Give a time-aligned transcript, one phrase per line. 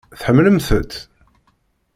[0.19, 0.93] Tḥemmlemt-tt?